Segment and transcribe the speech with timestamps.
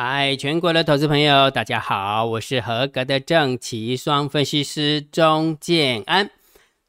[0.00, 6.30] 嗨，全国的投资朋友，大家好，我是合格的正奇双分析师钟建安。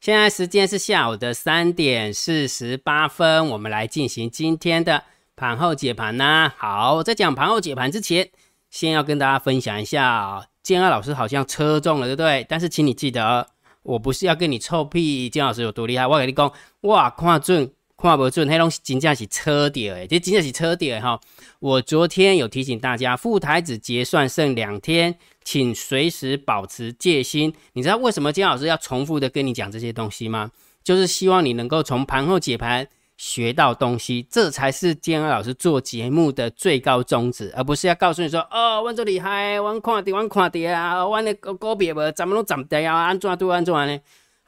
[0.00, 5.02] 现在时间是下午的三点四十八分，我们来进行今天的
[5.34, 6.52] 盘后解盘呢。
[6.56, 8.30] 好，在讲盘后解盘之前，
[8.70, 12.46] 先要跟大家分享一下，建安老师好像车中了，对不对？
[12.48, 13.44] 但是请你记得，
[13.82, 16.52] 我不是要跟你臭屁，建老师有多厉害，我跟你讲，
[16.82, 17.72] 哇，看准。
[18.00, 21.20] 看不准，黑龙真正是车底诶，这真正是车底哈。
[21.58, 25.14] 我昨天有提醒大家，副台子结算剩两天，
[25.44, 27.52] 请随时保持戒心。
[27.74, 30.50] 你知道为什么金老师要重复的跟你讲这些东西吗？
[30.82, 44.00] 就是希望你能够从盘后解盘学到东西，这才是金老师做节目的最高宗旨，而不是要告诉你说哦，我这厉害，我看跌，我看跌啊，我那个股票怎么拢涨跌啊，安怎都安怎呢？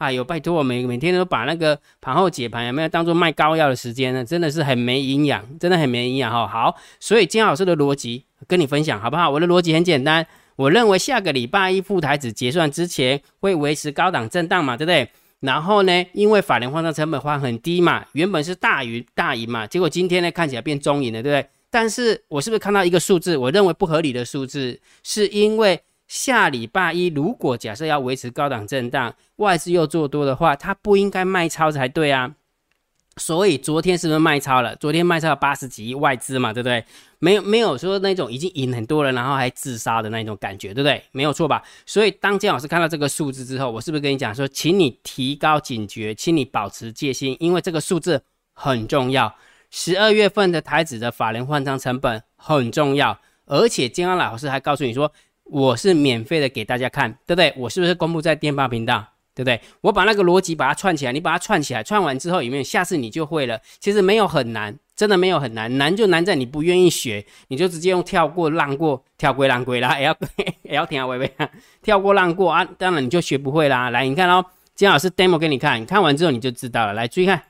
[0.03, 4.25] 哎呦，拜托我每每天都把那个盘后解盘有没有当做卖膏药的时间呢？
[4.25, 6.45] 真的是很没营养，真的很没营养哈。
[6.45, 9.31] 好，所以金老师的逻辑跟你分享好不好？
[9.31, 15.09] 我的逻辑很简单，我认为下个礼拜一副台子结算之前会维持高档震荡嘛，对不对？
[15.39, 21.49] 然后呢，因为法人换仓成本换很低嘛，原本是大于大赢嘛，结果今天呢看起来变中盈了，对不对？
[21.71, 23.37] 但是我是不是看到一个数字？
[23.37, 25.81] 我认为不合理的数字，是因为。
[26.13, 32.35] 下礼拜一，如果假设要维持高档震荡，外资又做多的话，它不应该卖超才对啊。
[33.17, 34.77] 所以昨天是不是卖超了？
[34.77, 36.85] 昨天卖超了八十几亿外资嘛，对不对？
[37.19, 41.03] 没有没有说那种已经赢很多人，然后还自杀的那种感觉，对不对？
[41.13, 41.63] 没有错吧？
[41.87, 49.35] 所以当姜老师看到这个数字之后，我是不是跟你讲说，请你提高警觉，请你保持戒心，因为这个数字很重要。
[49.71, 55.11] 十二月份的台子的法人换仓成本很重要，而且姜老师还告诉你说。
[55.45, 57.53] 我是免费的给大家看，对不对？
[57.57, 59.05] 我是不是公布在电报频道，
[59.35, 59.61] 对不对？
[59.83, 62.63] 我把那个逻辑把它串起来，你把它串起来，串完之后有没有？
[62.63, 63.61] 下次你就会了。
[63.79, 70.17] 其实没有很难，真的没有很难，难就难在你不愿意学，你就直接用跳过、浪过、跳过、浪过啦， 也要
[70.63, 71.31] 也要听啊，微微
[71.83, 73.91] 跳过、浪过啊，当然你就学不会啦。
[73.91, 74.45] 来，你看哦，
[74.75, 76.95] 金老师 demo 给你看，你看完之后你就知道了。
[76.95, 77.43] 来，注意看，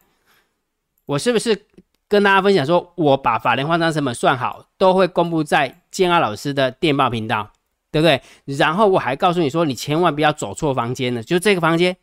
[1.07, 1.67] 我是不是
[2.09, 7.51] 跟大家分享说，我把法联换仓成本算好，都会公布在建安老师的电报频道。
[7.93, 8.21] 对不对？
[8.57, 11.97] 然后我还告诉你说，你千万不要走错房间了，就这个房间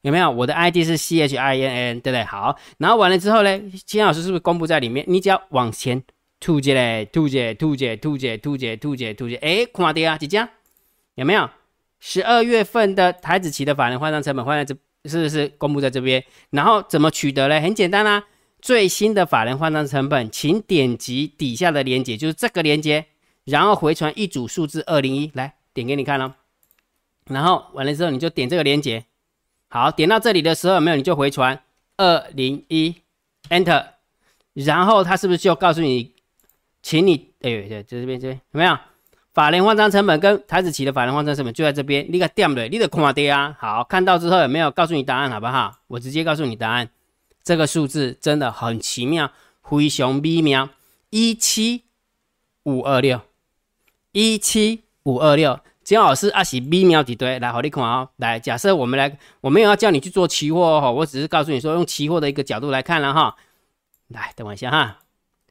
[0.00, 0.30] 有没有？
[0.30, 2.24] 我的 ID 是 C H I N N，对不对？
[2.24, 5.04] 好，然后完了之后呢，金老师是不是公布在里面？
[5.06, 6.02] 你只要往前
[6.40, 10.48] 吐姐嘞，吐姐，吐姐，吐姐，吐姐，吐姐，吐姐，哎，看到啊，姐姐
[11.14, 11.48] 有没有？
[12.00, 16.22] 十二月份的台子期的法人换算成本换在这，是不是公布在这边？
[16.50, 17.60] 然后怎么取得嘞？
[17.60, 18.24] 很简单啦，
[18.60, 23.06] 最新的法人换算成本，请点击底下的链接，就是这个链接。
[23.44, 26.36] 然后回传一组数字二零一来点给你看了，
[27.26, 29.04] 然后完了之后你就点这个连接，
[29.68, 31.62] 好，点到这里的时候有没有你就回传
[31.96, 32.94] 二零一
[33.50, 33.86] ，Enter，
[34.54, 36.12] 然后他是不是就告诉你，
[36.82, 38.78] 请你哎对，在这边这边有没有？
[39.34, 43.56] 法人换仓成本跟台子期的法人换仓成本就在这边，你个点的，你得看的啊。
[43.58, 45.80] 好，看到之后有没有告诉你答案好不好？
[45.88, 46.88] 我直接告诉你答案，
[47.42, 50.68] 这个数字真的很奇妙，非常微妙，
[51.10, 51.82] 一七
[52.62, 53.22] 五二六。
[54.14, 58.08] 一七五二六，金老师阿喜 B 秒几堆来，好你看哦。
[58.18, 63.34] 来，假设我们来，我没有要叫你去做期货哦，我只是告诉你说用期货的一个角度来看了哈。
[64.06, 64.98] 来，等我一下哈，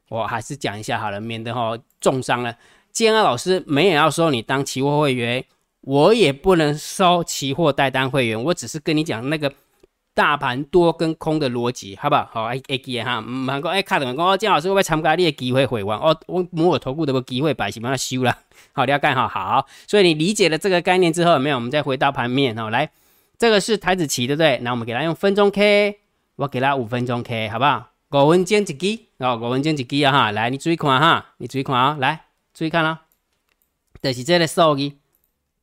[0.08, 2.56] 我还是讲一下好了，免得哈重伤了。
[2.90, 5.44] 建安老师没有要收你当期货会员，
[5.82, 9.52] 我也不能收期货代单会员，我只是跟你讲那个。
[10.14, 12.30] 大盘多跟空的逻辑，好不好？
[12.32, 15.98] 好，会记哈，唔通讲哎，卡等讲哦，姜老师会不会参加你的机会会员？
[15.98, 18.38] 哦，我摩尔投顾的机会摆什么修了？
[18.72, 19.66] 好，了解哈，好。
[19.88, 21.56] 所以你理解了这个概念之后，有没有？
[21.56, 22.88] 我们再回到盘面哦，来，
[23.36, 24.58] 这个是台子棋，对不对？
[24.62, 25.98] 那我们给它用分钟 K，
[26.36, 27.90] 我给它五分钟 K，好不好？
[28.10, 33.00] 五分钟一支，哦，五分钟一支啊哈，来，你注意看哈，你注意看啊，来，注意看啦，
[34.00, 34.92] 就是这个数字，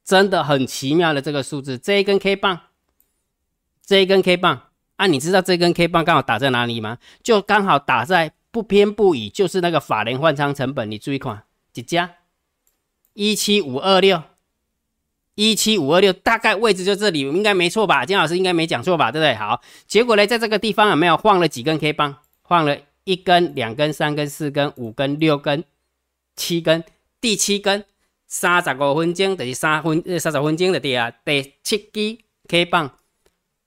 [0.03, 2.59] 真的很奇妙的这个数字，这一根 K 棒。
[3.91, 6.97] 这一根 K 棒啊，你知道这根 K 棒刚好打在哪里吗？
[7.21, 10.89] 就刚好打在不偏不倚，就是那个法人换仓成本。
[10.89, 11.43] 你注意看，
[11.73, 12.09] 几家？
[13.13, 14.23] 一七五二六，
[15.35, 18.05] 一七五二六，大概位置就这里，应该没错吧？
[18.05, 19.11] 金老师应该没讲错吧？
[19.11, 19.35] 对不对？
[19.35, 22.15] 好，结果呢，在这个地方有没有晃了几根 K 棒？
[22.43, 25.65] 晃了一根、两根、三根、四根、五根、六根、
[26.37, 26.81] 七根，
[27.19, 27.83] 第七根
[28.25, 32.17] 三十五分钟等于三分三十分钟的跌啊，第七根
[32.47, 32.89] K 棒。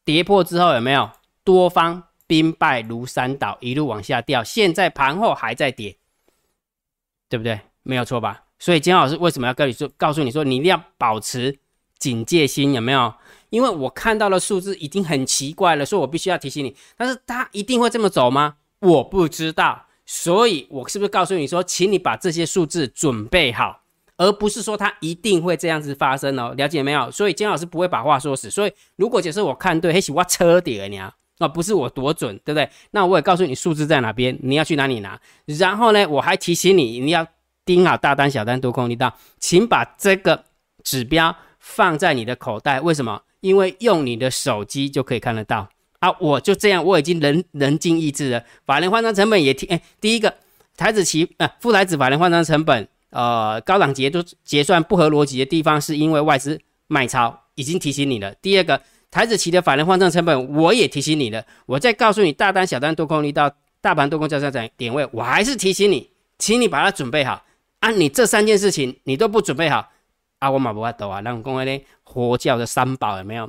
[0.04, 1.10] 跌破之后有没有
[1.42, 4.44] 多方兵败如山倒，一路往下掉？
[4.44, 5.96] 现在盘后还在跌，
[7.28, 7.60] 对不对？
[7.82, 8.44] 没有错吧？
[8.58, 11.58] 所以金老师为什么要跟你说，告诉你说，你一定要保持
[11.98, 13.14] 警戒心，有没有？
[13.50, 16.74] 因为我看到的数字已经很奇怪了，所以我必须要提醒你。
[16.96, 18.56] 但是它一定会这么走吗？
[18.80, 19.86] 我不知道。
[20.06, 23.83] 所以我是不是告诉你说，请你把这些数字准备好，
[24.16, 26.54] 而不是说它一定会这样子发生哦？
[26.56, 27.10] 了解没有？
[27.10, 28.50] 所以金老师不会把话说死。
[28.50, 32.68] 所以如果假设我看对，嘿，是我车底你啊，那不是我多准，对不对？
[32.92, 35.20] 那我也告诉你数字在哪边，你要去哪里拿。
[35.46, 37.26] 然后呢，我还提醒你，你要
[37.64, 40.44] 盯好大单、小单、多空力道，请把这个
[40.82, 42.80] 指标放在你的口袋。
[42.80, 43.22] 为什么？
[43.40, 45.68] 因为用你的手机就可以看得到。
[45.98, 48.44] 啊，我就这样，我已经人人尽意志了。
[48.64, 50.34] 法人换仓成本也提，哎，第一个
[50.76, 58.34] 台子期呃，副台子法人换仓成本，呃，高档结都结算不合逻辑的地方，是因为外资卖超，已经提醒你了。
[58.42, 61.44] 第二个台子期的法人换仓成本，我也提醒你了。
[61.66, 63.48] 我再告诉你，大单小单多空力到
[63.80, 67.44] 大盘多空交叉点点位，我还是提醒你，请你把它准备好。
[67.78, 69.90] 啊，你这三件事情你都不准备好，
[70.40, 73.48] 啊，我马不法抖啊，让公安呢佛教的三宝有没有？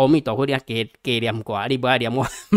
[0.00, 0.58] 阿弥陀佛，你加
[1.02, 2.26] 加念过，你不爱念我，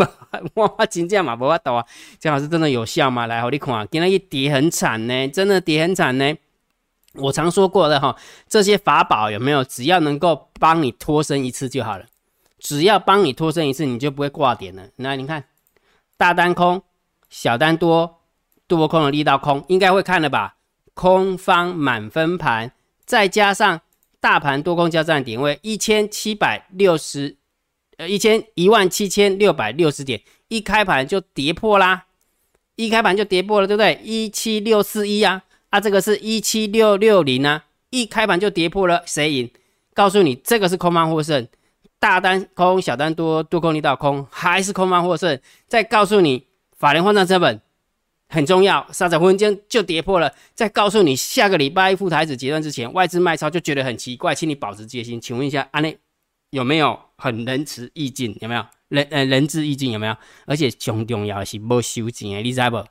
[0.56, 1.86] 我我真正嘛无法度啊！
[2.18, 3.28] 姜老师真的有效吗？
[3.28, 6.34] 来，好你看，今天一跌很惨呢，真的跌很惨呢。
[7.16, 8.16] 我常说过的哈，
[8.48, 9.64] 这些法宝有没有？
[9.64, 12.06] 只要能够帮你脱身一次就好了，
[12.60, 14.84] 只要帮你脱身一次，你就不会挂点了。
[14.96, 15.44] 那你看，
[16.18, 16.82] 大单空，
[17.30, 18.22] 小单多，
[18.68, 20.56] 多空的力道空，应该会看了吧？
[20.94, 22.72] 空方满分盘，
[23.06, 23.82] 再加上。
[24.24, 27.36] 大盘多空交战点位一千七百六十，
[27.98, 32.06] 呃，一千一万七千六百六十点，一开盘就跌破啦，
[32.78, 34.00] 一开盘就跌破了，对不对？
[34.02, 39.52] 一七六四一啊，啊，这个是一七六六零啊，一开盘就跌破了，谁赢？
[39.94, 41.46] 告诉你，这个是空方获胜，
[42.00, 45.38] 大单空，小单多，多空力道空，还是空方获胜？
[45.68, 46.48] 再告诉你，
[46.78, 47.60] 法人换算成本。
[48.34, 50.34] 很重要，三十分钟就跌破了。
[50.56, 55.22] 再告诉你，下个礼拜一副台子结算之前，外资卖超就觉得很奇怪，请你保持戒心。
[55.22, 55.96] 请问一下，安内
[56.50, 58.36] 有没有很仁慈义尽？
[58.42, 59.92] 有没有仁呃仁至义尽？
[59.92, 60.16] 有没有？
[60.48, 62.84] 而且最重要的是无收钱的，你知不？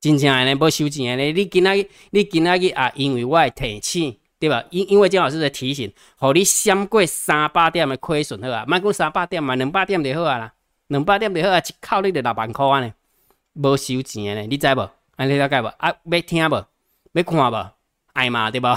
[0.00, 4.64] 真正的无收钱的，你今仔你今仔日啊，因为我提醒，对吧？
[4.70, 10.54] 因因为姜老师的提醒，互你闪过三百点的亏损好啊，莫讲三百点嘛，两百点就好啊啦，
[10.86, 12.92] 两百点就好啊，一口你就六万块安尼。
[13.54, 14.88] 无收钱诶，你知无？
[15.16, 15.66] 安你了解无？
[15.66, 16.64] 啊，要听无？
[17.12, 17.70] 要看无？
[18.12, 18.76] 爱嘛对无？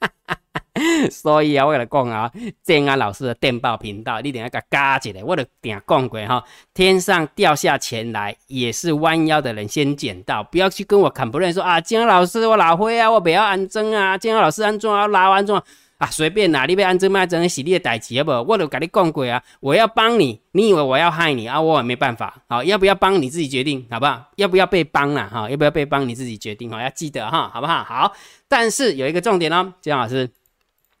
[1.10, 2.30] 所以啊，我甲你讲啊，
[2.62, 5.24] 建安老师的电报频道，你定要甲加一个。
[5.24, 10.44] 我著定讲过哈，天上掉下钱来，也是弯腰的人先捡到。
[10.44, 15.60] 不要去跟我砍不认说啊，建安老师我老灰啊，我不要安装啊，建安老师安装啊，拉安装。
[15.98, 18.30] 啊随便啦，你要安怎卖怎洗你的代志好不？
[18.52, 21.60] 我都跟你讲过啊，我要帮你，你以为我要害你啊？
[21.60, 24.30] 我也没办法，好，要不要帮你自己决定，好不好？
[24.36, 25.50] 要不要被帮了哈？
[25.50, 26.80] 要不要被帮你自己决定哈？
[26.80, 27.82] 要记得哈，好不好？
[27.82, 28.12] 好，
[28.46, 30.30] 但是有一个重点哦，金老师，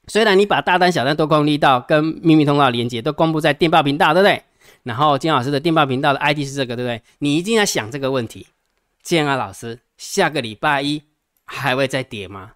[0.08, 4.42] 虽然你把大单、小单多空力道跟秘密通道连接都公布在电报频道，对不对？
[4.82, 7.00] 然后金老师的电报频道的 ID 是这个，对不对？
[7.20, 8.48] 你一定要想这个问题，
[9.04, 11.04] 建啊老师，下个礼拜一
[11.44, 12.54] 还会再跌吗？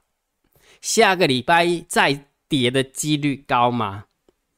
[0.80, 2.24] 下个礼拜一再？
[2.60, 4.04] 跌的几率高吗？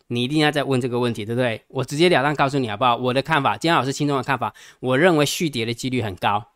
[0.08, 1.62] 你一定要再问这个问题，对不对？
[1.68, 2.96] 我直截了当告诉你好不好？
[2.96, 6.53] 我的看法，金老师心中的看法，我认为续跌的几率很高。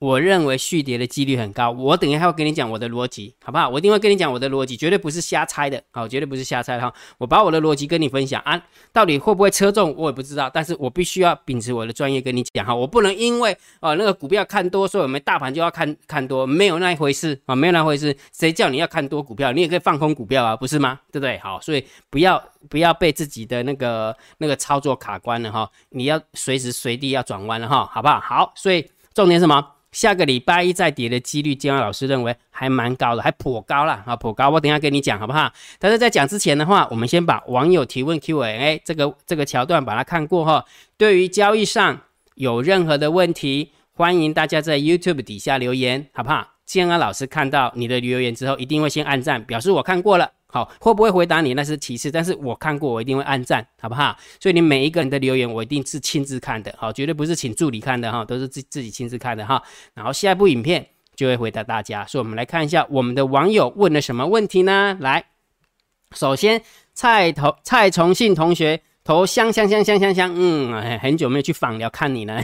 [0.00, 3.68] 我认为续跌的几率很高，我等一下会跟你讲我的逻辑，好不好？
[3.68, 6.90] 我一定会跟你讲我的逻辑，绝对不是瞎猜的，好，绝对不是瞎猜哈。
[7.18, 8.58] 我把我的逻辑跟你分享啊，
[8.94, 20.98] 到底会不会车中我也不知道，但是我必须要秉持我的专业跟你讲哈，我不能因为啊那个股票看多，所以我们大盘就要看看多，没有那一回事啊，没有那回事，谁叫你要看多股票，你也可以放空股票啊，不是吗？
[21.12, 21.36] 对不对？
[21.40, 28.18] 好，所以不要不要被自己的那个那个操作卡关了哈，你要随时随地要转弯了哈，好不好？
[28.18, 29.62] 好，所以重点什么？
[29.92, 34.48] 下个礼拜一再跌的几率，金安老师认为还蛮高的，还颇高了啊，颇高。
[34.48, 35.52] 我等下跟你讲好不好？
[35.78, 40.64] 但是在讲之前的话，我们先把网友提问 Q&A 这个这个桥段把它看过哈。
[40.96, 42.00] 对于交易上
[42.36, 46.46] 有任何的问题，欢迎大家在 YouTube 底下留言，好不好？
[46.64, 50.30] 建安老师看到你的留言之后，一定会先按赞，表示我看过了。
[50.52, 54.16] 好，会不会回答你那是其次，但是我看过，我一定会按赞，好不好？
[54.40, 59.62] 所以你每一个人的留言，我一定是亲自看的，好，绝对不是请助理看的哈，都是自自己亲自看的哈。
[59.94, 64.96] 然后下一部影片就会回答大家，所以我们来看一下我们的网友问了什么问题呢？
[65.00, 65.24] 来，
[66.16, 66.60] 首先
[66.94, 72.42] 蔡同蔡崇信同学投香香香香香香，嗯，很久没有去访聊看你了。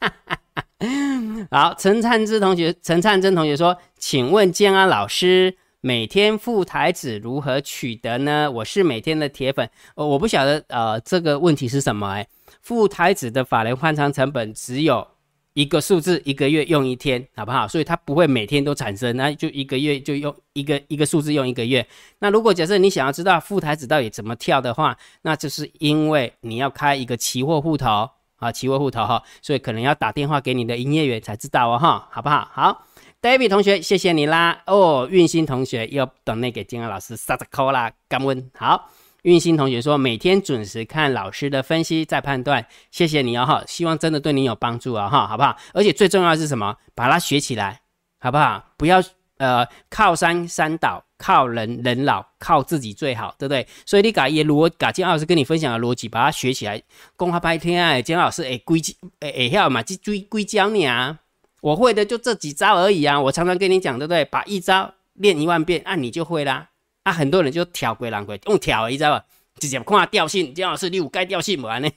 [1.50, 5.56] 好，陈灿之同学，陈灿真同学说，请问建安老师。
[5.80, 8.50] 每天副台子如何取得呢？
[8.50, 12.08] 我是每天的铁粉，呃，我不晓得，呃，这个问题是什么？
[12.08, 12.26] 哎，
[12.62, 15.06] 副台子的法人换仓成本只有
[15.54, 17.68] 一个数字，一个月用一天，好不好？
[17.68, 21.86] 所以它不会每天都产生，那就一个月就用一个一个数字用一个月。
[22.18, 32.48] 那如果假设你想要知道副台子到底怎么跳的话，那就是因为你要开一个期货户头，啊，期货户头哈，所以可能要打电话给你的营业员才知道哦哈，好不好？
[32.52, 32.84] 好
[33.22, 34.62] ，David 同学，谢谢你啦。
[34.66, 38.50] 哦，运心同学又等那给金安老师撒着扣啦，感恩。
[38.54, 38.90] 好，
[39.22, 45.56] 运心同学说每天准时看老师的分析再判断，谢谢你哦哈，希望真的对你有帮助啊哈，好不好？
[45.72, 46.76] 而且最重要的是什么？
[46.94, 47.80] 把它学起来，
[48.20, 48.64] 好不好？
[48.76, 49.02] 不要
[49.38, 51.04] 呃靠山山倒。
[51.20, 53.66] 靠人人老，靠自己最好，对不对？
[53.84, 56.80] 所以你把也逻，把姜老师跟你分享的逻辑，把它学起来。
[57.16, 58.80] 公话白天啊，金老师诶，规
[59.18, 59.82] 诶诶，晓嘛？
[59.82, 61.18] 就追归教你啊。
[61.60, 63.20] 我会的就这几招而已啊。
[63.20, 64.24] 我常常跟你讲，对不对？
[64.24, 66.68] 把一招练一万遍，啊，你就会啦。
[67.04, 69.24] 啊，很多人就挑鬼狼鬼，用挑，你知道吧？
[69.58, 71.92] 直接看调性，姜老师你有该调性无安尼？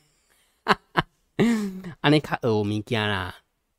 [2.02, 3.36] 安尼较学物件啦。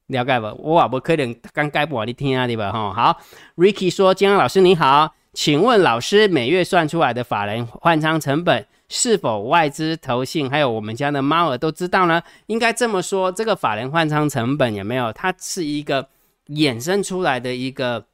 [0.07, 0.47] 了解不？
[0.63, 2.71] 我也不可能刚改不完你听啊，对吧？
[2.73, 3.21] 吼，好
[3.57, 5.15] ，Ricky 说，姜老师你好。
[5.35, 12.23] 请问老师，每月算出来的法人换仓成本是否外资、投信，还有我们家的猫儿都知道呢？
[12.47, 15.11] 应该这么说，这个法人换仓成本有没有？
[15.15, 16.07] 它是一个
[16.49, 18.05] 衍生出来的一个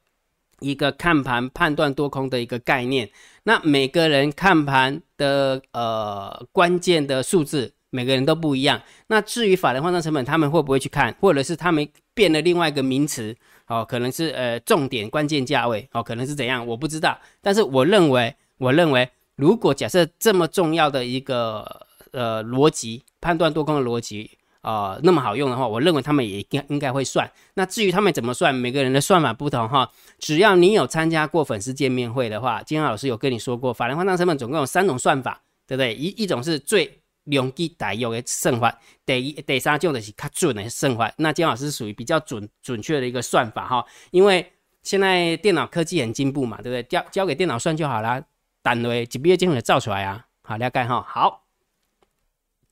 [0.61, 3.09] 一个看盘判断多空的一个概念。
[3.43, 8.81] 那每个人看盘的呃关键的数字，每个人都不一样。
[9.07, 13.35] 那至于法人换仓成本，他们会不会去看，或者是他们变了另外一个名词？
[13.67, 17.19] 哦，可能是呃重点关键价位哦，可能是怎样，我不知道。
[17.41, 24.29] 但是我认为，我认为，如果假设这么重要的一个呃逻辑判断多空的逻辑
[24.59, 27.31] 啊那么好用的话，我认为他们也应应该会算。
[27.53, 29.89] 那至于他们怎么算，每个人的算法不同哈。
[30.19, 35.95] 只要你有参加过粉丝见面会的话，金老师有跟你说过，法人换仓成本总共有三种算法，对不对？
[35.95, 41.09] 一一种是最容易大用的算法，第一、第三种就是较准的算法。
[41.15, 44.51] 那金老师属于比较准准确的一个算法哈，因为
[44.83, 46.83] 现在电脑科技很进步嘛，对不对？
[46.83, 48.21] 交交给电脑算就好啦，
[48.61, 50.25] 单位几毕业就能造出来啊。
[50.43, 51.05] 好，了解哈。
[51.07, 51.43] 好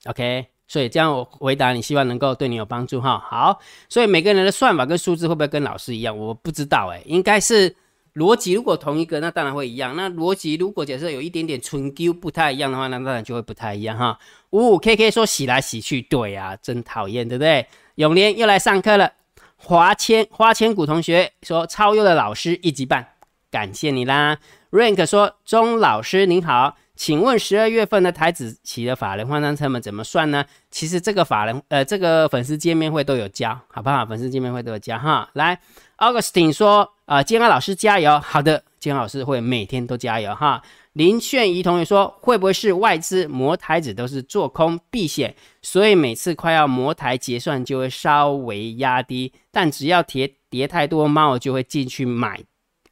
[0.05, 3.17] ，OK，所以这样我回答你，希望能够对你有帮助哈。
[3.19, 6.17] 好，所以每个人的算法跟数字会不会跟老师一样？
[6.17, 7.75] 我不知道哎，应该是。
[8.15, 9.95] 逻辑如果同一个，那当然会一样。
[9.95, 14.17] 那逻辑如果假设有一点点纯 Q 不太一样的话，那当然就会不太一样哈。
[14.49, 17.67] 五五 K K 说洗来洗去，对啊，真讨厌，对不对？
[17.93, 19.13] 永年又来上课了。
[19.55, 23.07] 华千花千骨同学说超优的老师一级半，
[23.51, 24.39] 感谢你啦。
[24.77, 30.45] Rank 说钟老师您好，请问十二月份的台子期的法人换仓成本怎么算呢？
[30.69, 34.05] 其实这个法人呃这个粉丝见面会都有教，好不好？
[34.05, 35.27] 粉丝见面会都有教哈。
[35.33, 35.59] 来
[35.97, 36.93] ，Augustine 说。
[37.07, 38.19] 啊，健康老师加油！
[38.19, 40.61] 好的，健康老师会每天都加油哈。
[40.91, 52.41] 林炫怡同学说，会不会是外资磨台子都是做空避险，所以每次快要磨台结算就会稍微压低，但只要跌跌太多，猫就会进去买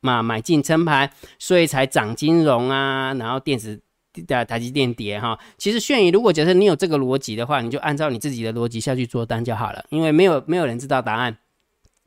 [0.05, 3.81] 嘛，买进撑盘，所以才涨金融啊，然后电子
[4.27, 5.37] 的台积电跌哈。
[5.57, 11.35] 其实炫宇，如果假设你有这个逻辑的话，你就按照你自己的逻辑下去做单就好了，因为没有没有人知道答案。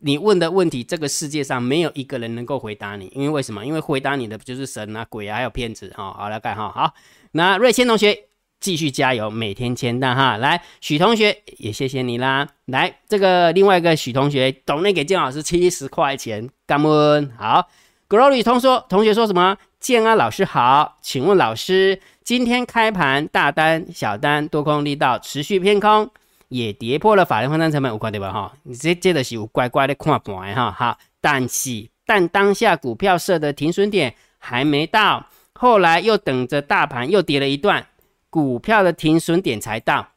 [0.01, 3.67] 你问的问题，这个世界上没有一个人能够回答你，因为为什么？
[3.67, 6.13] 因为回答你的就是神啊、鬼啊，还有骗子哈。
[6.13, 6.95] 好，来看哈，好，
[7.33, 8.17] 那瑞谦同学
[8.61, 10.37] 继续加油，每天签单哈。
[10.37, 12.47] 来，许同学也谢谢你啦。
[12.67, 17.33] 来，这个另外一个许同学，懂内给建老师七十块钱，感恩。
[17.37, 17.69] 好
[18.09, 19.57] ，Glory 同说同学说什么？
[19.81, 26.11] 建安老师好，请问老师，今天开盘大单、小单、多空力道持续偏空。
[26.49, 28.33] 也跌破了法人换仓成本五块对吧？
[28.33, 30.71] 哈，你这接的是有乖乖的看盘哈。
[30.73, 37.87] 好，但是但当下股票设的停损点还没到，后来又等着大盘又跌了一段，
[38.31, 40.09] 股票的停损点才到，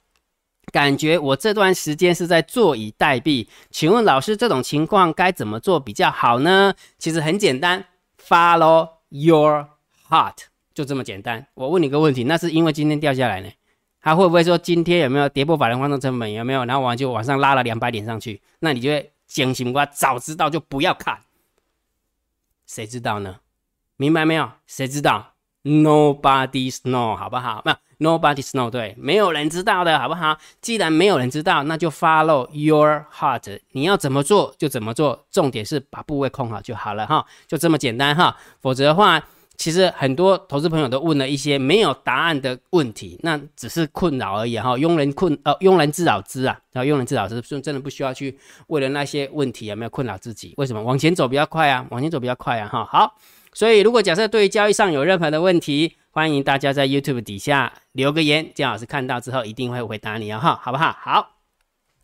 [0.72, 3.48] 感觉我这段时间是在坐以待毙。
[3.70, 6.74] 请问老师，这种情况该怎么做比较好呢？
[6.98, 7.86] 其实很简单
[8.22, 9.70] ，Follow your
[10.10, 10.36] heart，
[10.74, 11.48] 就这么简单。
[11.56, 13.50] 我问你个问题，那是因为今天掉下来呢？
[14.02, 16.32] 他会不会说今天有没有跌破法人换仓成本？
[16.32, 16.66] 有没有？
[16.66, 21.20] 然后完就往上拉了两百点上去，那你就会惊醒我，早知道就不要看。
[22.66, 23.42] 谁知道呢？
[23.98, 24.52] 明白没有？
[24.66, 25.31] 谁知道
[25.64, 27.62] Nobody's know，好不好？
[27.66, 30.38] 没有 Nobody's know，对，没有人知道的好不好？
[30.62, 38.36] 既然没有人知道，那就 Follow your heart，你要怎么做就怎么做，重点是把部位控好就好了哈，就这么简单哈。
[38.62, 39.22] 否则的话。
[39.58, 44.76] 其实很多投资朋友都问了一些没有答案的问题，那只是困扰而已哈。
[44.76, 48.36] 庸人困呃，庸人自扰之啊，然后庸人自扰之，真真的不需要去
[48.68, 50.56] 为了那些问题有没有困扰自己？
[50.58, 51.86] 为什么往前走比较快啊？
[51.92, 52.84] 往前走比较快啊哈。
[52.86, 53.16] 好，
[53.54, 60.96] 所以如果假设对于交易上有任何的问题，欢迎大家在 YouTube 底下留个言，姜老师看到之后一定会回答你哦哈，好不好？
[61.00, 61.32] 好，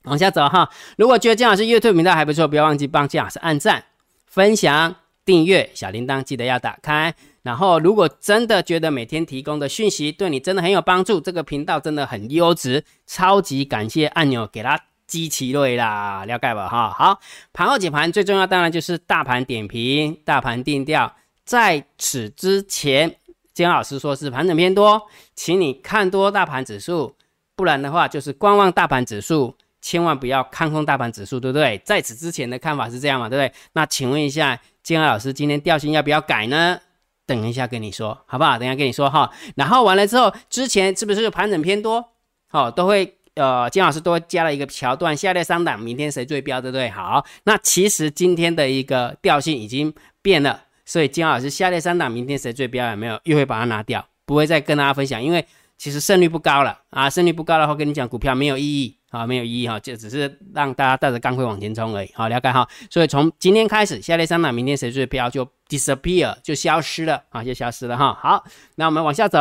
[0.04, 0.70] 往下走哈。
[0.98, 3.84] 如果觉得姜老师 YouTube 频道还不错，不要忘记帮姜老师按赞、
[4.26, 7.14] 分享、订阅，小铃铛记得要打开。
[7.44, 16.90] 然后如果真的觉得每天提供的讯息对你真的很有帮助，这个频道真的很优质，超级感谢按钮给它激起来啦，了解吧哈？
[16.92, 17.20] 好，
[17.54, 21.16] 盘后解盘最重要当然就是大盘点评、大盘定调。
[21.48, 23.16] 在此之前，
[23.54, 25.02] 金老师说是盘整偏多，
[25.34, 27.16] 请你看多大盘指数，
[27.56, 29.56] 不然的话就是观望大盘指数。
[29.80, 31.80] 千万不要看空大盘指数，对不对？
[31.86, 33.58] 在此之前的看法是这样嘛，对不对？
[33.74, 36.78] 那请问一下，金老师，今天调性要不要改呢？
[37.26, 38.58] 等一下跟你说，好不好？
[38.58, 39.32] 等一下跟你说哈。
[39.56, 42.04] 然后完了之后，之前是不是盘整偏多？
[42.50, 46.90] 好，都会呃，金老师都加了一个桥段，下列三档明天谁最标，对不对？
[46.90, 53.20] 好，那其实今天的一个调性已经变了，所以金老师下列三档明天谁最标有没有？
[53.26, 55.46] 又会把它拿掉，不会再跟大家分享，因为
[55.78, 58.96] 其实胜率不高了啊，胜率不高的话，跟你讲股票没有意义。
[59.10, 62.12] 啊，没有意义哈，就只是让大家带着钢盔往前冲而已。
[62.14, 62.68] 好，了解哈。
[62.90, 68.14] 所以从今天开始，下列三档明天谁最标就 disappear 就消失了啊，就消失了哈。
[68.22, 68.44] 好，
[68.76, 69.40] 那我们往下走。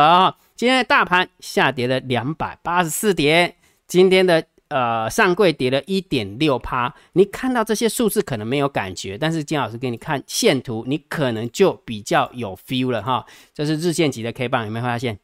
[0.55, 3.55] 今天的大盘下跌了两百八十四点，
[3.87, 6.93] 今天的呃上柜跌了一点六趴。
[7.13, 13.25] 你看到这些数字可能没有感觉，但是金老师给你看线图，你可能就比较有 feel 了哈。
[13.53, 15.19] 这是日线级的 K 棒，有没有发现？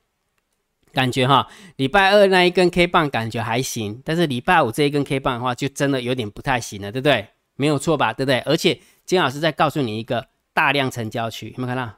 [0.91, 1.47] 感觉哈，
[1.77, 7.29] 礼拜二那一根 K 棒感觉还行，但是礼拜五这一根 K 棒的话，就真的有点不太行了，对不对？
[7.55, 8.39] 没有错吧，对不对？
[8.41, 11.93] 而且金老师在告诉你一个大量成交区，有没有看到？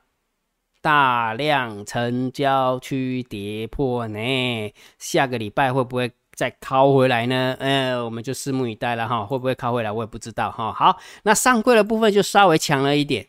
[0.81, 4.73] 大量成交区跌破呢？
[4.97, 7.55] 下个礼拜会不会再靠回来呢？
[7.59, 10.71] 呃，我们就拭目以待了哈，会不会靠回来我也不知道哈。
[10.71, 13.25] 好，那上柜的部分就稍微强了一点，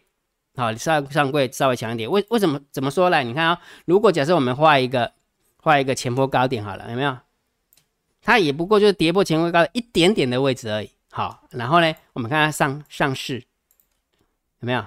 [0.56, 2.60] 好，上上柜稍微强一点，为为什么？
[2.70, 3.22] 怎么说呢？
[3.22, 5.12] 你看啊，如果假设我们画一个。
[5.58, 7.18] 画一个前波高点好了，有没有？
[8.22, 10.88] 它也不过就是跌破前波高一点点的位置而已。
[11.10, 13.42] 好，然后呢，我们看它上上市
[14.60, 14.84] 有没有？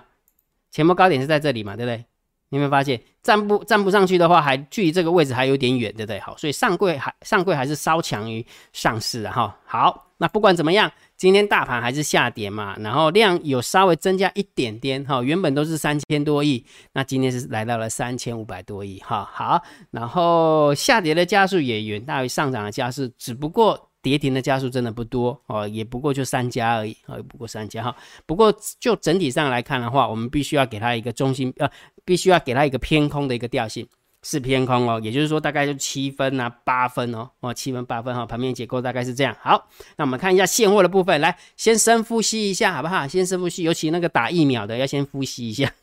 [0.71, 2.05] 前波高点是在这里嘛，对不对？
[2.49, 6.19] 你有没有发现站不站不上去的话，还距离这个位置还有点远，对不对？
[6.19, 9.55] 好，所以上柜还上柜还是稍强于上市的哈。
[9.65, 10.91] 好，那不管怎么样。
[11.15, 19.29] 今天大盘还是下跌嘛，然后量有稍微增加一点点哈，原本都是三千多亿，那今天是来到了三千五百多亿哈。
[19.33, 27.95] 好，然后下跌的加速也远大于上涨的加速，只不过跌停的加数真的不多哦，也不过就三家而已啊，不过三家哈。
[28.25, 31.69] 不过就整体上来看的话，我们必须要给它一个中心呃，
[32.05, 33.87] 必须要给它一个偏空的一个调性。
[34.21, 39.33] 是偏空哦，也就是说大概就七分啊八分哦，哦七分八分哈，盘面结构大概是这样。
[39.39, 43.07] 好，那我们看一下现货的部分，来先深呼吸一下好不好？
[43.07, 45.73] 先深呼吸，尤其那个打疫苗的要先呼吸一下。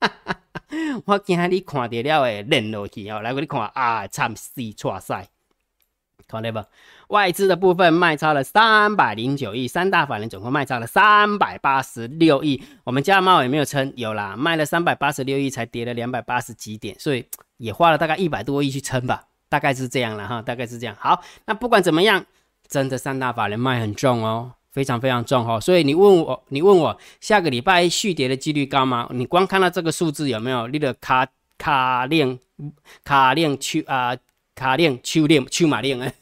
[1.06, 5.26] 我今天你看得了诶，冷落去哦，来我你看啊，惨死错赛，
[6.30, 6.64] 看到不？
[7.08, 12.62] 外资的部分卖超了三百零九亿，三大法人总共卖超了三百八十六亿。
[12.84, 13.92] 我们家猫有没有撑？
[13.96, 20.94] 有啦，卖了三百八十六亿，才跌了两百八十几点，所以也花了大概一百多亿去撑吧，大概是这样了哈，大概是这样。
[21.00, 22.24] 好，那不管怎么样，
[22.68, 25.60] 真的三大法人卖很重哦，非常非常重哦。
[25.60, 29.08] 所以你问我，你问我下个礼拜续跌的几率高吗？
[29.10, 30.68] 你光看到这个数字有没有？
[30.68, 31.26] 你的卡
[31.58, 32.38] 卡链
[33.02, 34.16] 卡链秋啊，
[34.54, 36.14] 卡链秋链秋马链哎。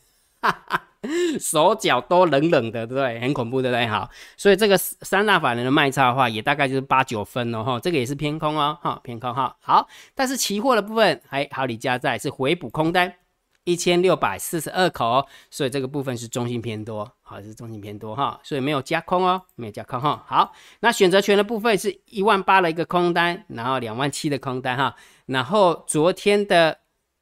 [1.38, 3.20] 手脚都冷冷的，对不对？
[3.20, 3.86] 很恐怖，对不对？
[3.86, 9.56] 好，所以这个三大法人的卖差的话，也大概就是八九分哦，哈，这个也是偏空哦，哈，偏空哈。
[9.60, 13.14] 好，但是期货的部分还好，李家在是回补空单
[13.62, 20.24] 一千六百四十二口，所以这个部分是中性偏多，好，是中性偏多哈，所以没有加空哦，没有加空哈。
[20.26, 26.80] 好，那选择权的部分是一万八的一个空单，然后两万七的空单哈，然后昨天的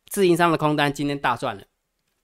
[0.08, 1.62] 自营商的空单今天大赚了。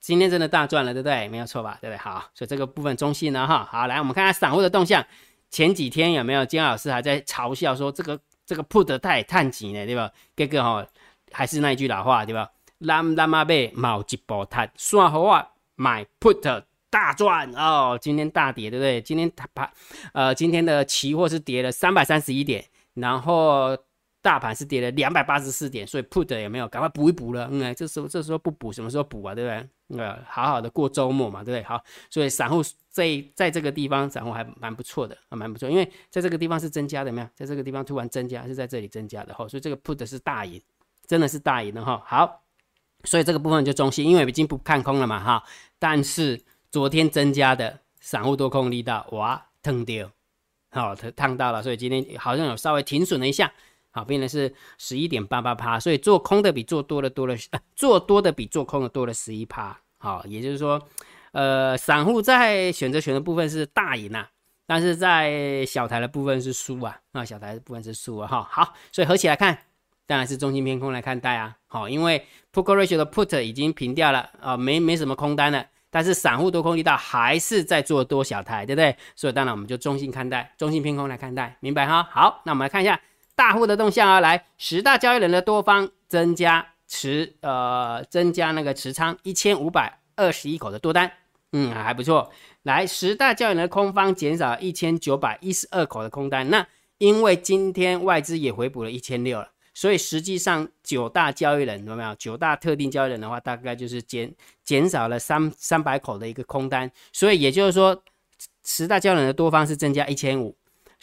[0.03, 1.29] 今天真的大赚了，对不对？
[1.29, 1.77] 没有错吧？
[1.79, 1.97] 对不对？
[1.97, 5.01] 好，所以这个部分中性呢，哈，好，来我们看看散户的动向。
[5.49, 10.11] 前几天有没有金老师还在嘲笑说这个这个 put 太探级呢，对吧？
[10.35, 10.85] 这个哈
[11.31, 12.51] 还是那一句老话，对吧？
[12.79, 17.97] 蓝蓝马贝毛一波探，算好啊，买 put 大赚哦。
[18.01, 19.01] 今天大跌，对不对？
[19.01, 19.71] 今天它把
[20.11, 23.77] 呃今天的期货是跌了三百三十一点，然后。
[24.23, 27.49] 大盘是跌了两百八十四点，所以 put 有没有赶快补一补了？
[27.51, 29.35] 嗯，这时候这时候不补，什么时候补啊？
[29.35, 29.99] 对不对？
[29.99, 31.63] 呃，好好的过周末嘛，对不对？
[31.63, 37.27] 好，所以散户在在这个地方，散户还蛮不错的，还蛮不错，因为在这个地方是增加的，没有？
[37.35, 40.59] 在这个地方突然增加，是在这里增加的哈，所以这个 put 是大赢，
[41.05, 42.01] 真的是大赢的哈。
[42.05, 42.43] 好，
[43.03, 45.43] 所以这个部分就中性，因为已经不看空了嘛哈。
[45.77, 50.09] 但是昨天增加的散户多空力道，哇，烫掉，
[50.71, 53.51] 好，烫到了，所以今天好像有稍微停损了一下。
[53.95, 57.35] 好，变成是十一点八八趴，所以做空的比做多的多了，
[57.75, 59.79] 做多的比做空的多了十一趴。
[59.99, 60.81] 好，也就是说，
[61.31, 64.27] 呃，散户在选择权的部分是大赢啊，
[64.65, 68.27] 但是在小台的部分是输啊，那小台的部分是输啊。
[68.27, 69.55] 哈，好，所以合起来看，
[70.07, 71.55] 当然是中性偏空来看待啊。
[71.67, 75.65] 好，因为 put ratio 的 put 已经平掉了啊，没没什么空单了。
[75.89, 78.97] 但是散户多空力道还是在做多小台，对不对？
[79.15, 82.01] 所以当然我们就中性看待，中性偏空来看待，明白哈？
[82.11, 82.99] 好，那我们来看一下
[83.35, 91.11] 大户的动向啊，来十大交易人的多方增加持呃增加那个持仓一千五百二十一口的多单，
[91.51, 92.31] 嗯还不错。
[92.61, 96.65] 来十大交易人的空方减少一千九百一十二口的空单，那
[96.97, 99.49] 因为今天外资也回补了一千六了。
[99.75, 102.13] 所以实际上九大交易人有没有？
[102.13, 104.31] 九大特定交易人的话，大概就是减
[104.63, 106.89] 减少了三三百口的一个空单。
[107.11, 108.03] 所以也就是说，
[108.63, 110.55] 十大交易人的多方是增加一千五，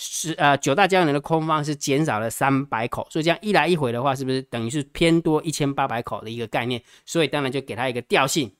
[0.02, 3.06] 十呃九大交易人的空方是减少了三百口。
[3.10, 6.82] 所以这样一来一回的话，是不是等于是偏多一千八百口的一个概念？
[7.04, 8.50] 所以当然就给它一个调性，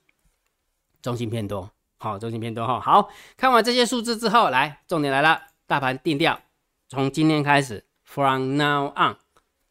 [1.01, 1.67] 中心偏多。
[1.97, 2.79] 好，中心偏多哈。
[2.79, 6.39] 好看完这些数字之后，来重点来了，大盘定调，
[6.87, 9.17] 从今天开始，from now on。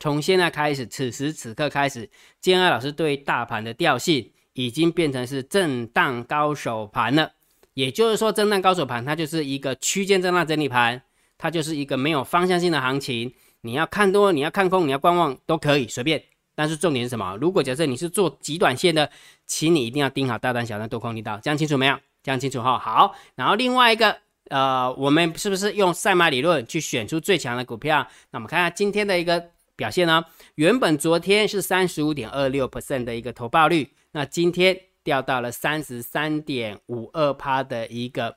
[0.00, 7.30] 从现在开始，此时此刻开始，建安老师对大盘的调性已经变成是震荡高手盘了。
[7.74, 11.02] 也就是说，震荡高手盘它就是一个区间震荡整理盘，
[11.40, 13.33] 它就是一个没有方向性的行情。
[13.62, 16.22] 你要看多，你要看空，你要观望都可以随便。
[16.55, 17.35] 但是重点是什么？
[17.40, 19.11] 如果假设你是做极短线的，
[19.46, 21.98] 请你一定要盯好大单、小单、多空力道，讲清楚没有？
[22.22, 22.79] 讲清楚哈。
[22.79, 24.14] 好，然后另外一个，
[24.50, 28.07] 呃，我们是不是用赛马理论去选出最强的股票？
[28.31, 29.50] 那我们看下今天的一个。
[29.76, 30.22] 表现呢？
[30.57, 38.37] 原本昨天是三十五点二六 percent 的一个投报率，那今天掉到了三十三点五二趴的一个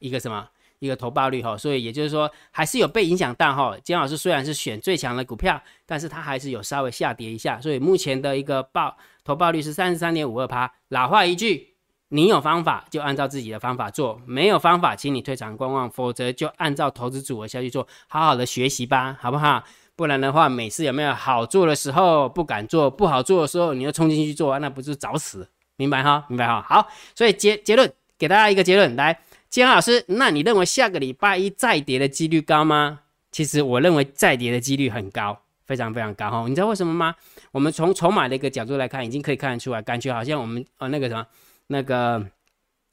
[0.00, 0.48] 一个什么
[0.80, 3.76] 一个投报率哈，所以也就是说还是有被影响到哈。
[3.84, 10.72] 金老师虽然是选最强的股票，但是它还是有稍微下跌一下，所以目前的一个报投报率是三十三点五二趴。
[10.88, 11.74] 老话一句，
[12.08, 19.62] 你有方法就按照自己的方法做，没有方法请你退场观望，否则就按照投资组合下去做，好好的学习吧，好不好？
[19.94, 25.46] 不然的话，每次有没有好做的时候不敢做，不好做的时候你又冲进去做，那不是找死？
[25.76, 26.24] 明白哈？
[26.28, 26.64] 明白哈？
[26.66, 33.00] 好，所以结结论给大家一个结论，来，金老师，那你认为下个礼拜一再跌的几率高吗？
[33.32, 35.36] 其实我认为再跌的几率很高，
[35.66, 36.44] 非常非常高哈。
[36.48, 37.12] 你知道为什么吗？
[37.50, 41.26] 我们从筹码的一个角度来看，已经可以看得出来，感觉好像我们呃那个什么
[41.66, 42.24] 那个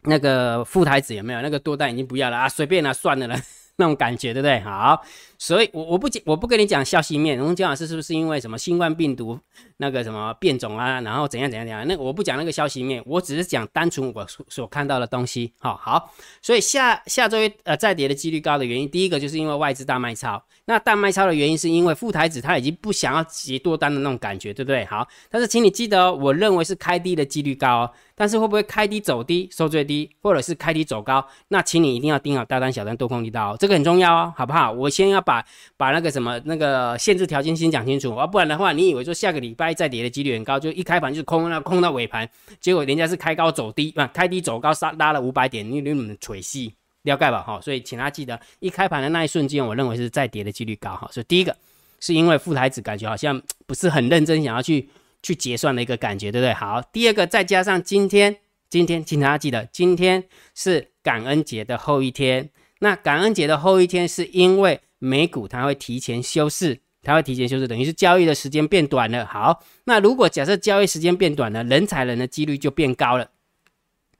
[0.01, 2.49] 那个副台子有没有那个多单已经不要了啊？
[2.49, 3.39] 随便了，算了了。
[3.79, 4.59] 那种感觉对不对？
[4.61, 4.99] 好，
[5.37, 7.39] 所以我我不讲，我不跟你讲消息面。
[7.39, 9.39] 我们姜老师是不是因为什么新冠病毒
[9.77, 11.87] 那个什么变种啊，然后怎样怎样怎样？
[11.87, 15.53] 那我不讲那个消息面，我只是讲单纯我所所看到的东西。
[15.59, 20.43] 好好，所以下下周一呃再跌的几率高的原因，第一个就是因为外资大卖超。
[20.65, 24.83] 那大卖超的原因是因为副台子他已经不想要接多单的那种感觉，对不对？
[24.85, 27.91] 好，但是请你记得哦，我认为是开低的几率高哦。
[28.19, 31.23] 但是会不会开低走低收最低，或者是开低走高？
[31.49, 34.71] 那请你一定要盯好大单、小单、多空力道，这个很重要哦，好不好？
[34.71, 42.27] 我先要把把那个什么那个限制条件先讲清楚，啊，不然的话，你以为说下个礼拜再跌的几率很高，就一开盘就是空，那空到尾盘，
[42.61, 47.41] 结果人家是开高走低，啊，开低走高杀拉了五百点，你你们垂细了解吧？
[47.41, 51.09] 哈，所以请大家记得，一开盘的那一瞬间，我认为是再跌的几率高哈。
[51.11, 51.55] 所以第一个
[51.99, 54.89] 是因为副台子感觉好像不是很认真，想要去。
[55.23, 56.53] 去结算的一个感觉，对不对？
[56.53, 58.37] 好，第二个再加上今天，
[58.69, 62.51] 今天请大家记得，今天是感恩节的后一天。
[62.79, 69.25] 那感恩节的后一天，是因为美股它会提前休市，它会提前休市，等于是交易的时间变短了。
[69.25, 73.29] 好，那如果假设交易时间变短了，人踩人的几率就变高了。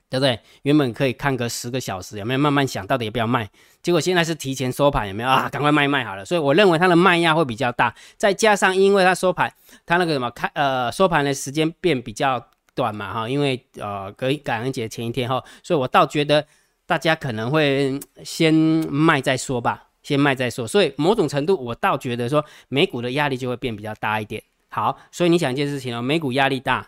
[0.09, 0.39] 对不对？
[0.61, 3.49] 原本可以看个十个小时，有没有慢慢想到底要不要卖？
[3.83, 5.49] 结果现在是提前收盘，有没有啊？
[5.49, 6.23] 赶快卖卖好了。
[6.23, 9.53] 所以我认为它的卖压会比较大，再加上因为它收盘，
[9.85, 12.41] 它那个什么开呃收盘的时间变比较
[12.73, 16.47] 短嘛哈，因为呃隔感恩节前一天哈，所以我倒觉得
[16.85, 20.65] 大家可能会先卖再说吧，先卖再说。
[20.65, 24.41] 所以某种程度我倒觉得说美股的压力就会变比较大一点。
[24.69, 26.87] 好，所以你想一件事情哦，美股压力大。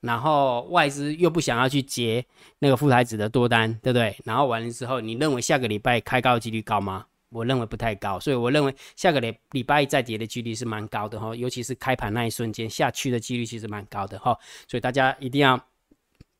[0.00, 2.24] 然后外资又不想要去接
[2.58, 4.16] 那个副台子的多单，对不对？
[4.24, 7.06] 然后完了之后，你认为下个礼拜开高的几率高吗？
[7.30, 15.58] 我认为不太高，所以我认为下个礼礼拜一再跌的几率是蛮高的哈，尤其是开盘那一瞬间下去的几率其实蛮高的哈，所以大家一定要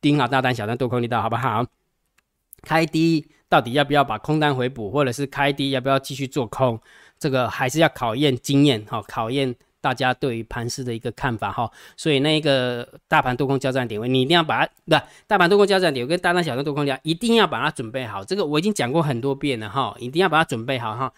[0.00, 1.64] 盯好大单、小单、多空力道，好不好？
[2.64, 6.80] 开低到底要不要把空单回补，或者是开低要不要继续做空？
[7.18, 9.54] 这个还是要考验经验哈，考验。
[9.84, 18.24] 大家对于盘势的一个看法哈，所以那个大盘多空交战点位，你一定要把它，不，大盘多空交战点位跟大单小单多空交，一定要把它准备好。
[18.24, 21.12] 这个我已经讲过很多遍了哈，一定要把它准备好哈。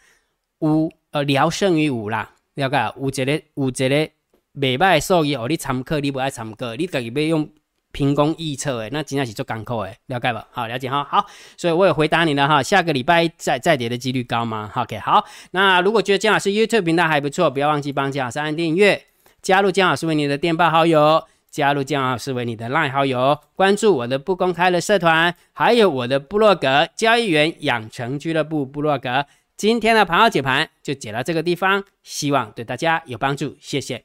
[0.62, 2.92] 五呃，聊胜于无啦，了解？
[2.98, 4.10] 有一个有一个
[4.54, 7.48] 未歹数据哦，你参考，你不爱参考，你自己要用。
[7.96, 10.46] 凭空预测诶，那今天是做港口诶，了解吧？
[10.50, 11.02] 好，了解哈。
[11.02, 11.24] 好，
[11.56, 12.62] 所以我有回答你了哈。
[12.62, 15.24] 下个礼拜再再跌的几率高吗？OK，好。
[15.52, 19.02] 那如果觉得姜老师 YouTube 频道还不错，不要忘记帮姜老师按订阅，
[19.40, 29.24] 加入姜老师为你的电报好友，加入姜老师为你的 LINE 好友，关注我的不公开的社团，还有我的部落格交易员养成俱乐部部落格。
[29.56, 34.04] 今天的盘号解盘就解到这个地方，希望对大家有帮助，谢谢，